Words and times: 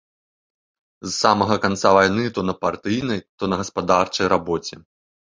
З 1.07 1.09
самага 1.23 1.55
канца 1.65 1.91
вайны 1.97 2.25
то 2.37 2.41
на 2.49 2.55
партыйнай, 2.65 3.19
то 3.43 3.51
на 3.53 3.59
гаспадарчай 3.61 4.31
рабоце. 4.33 4.75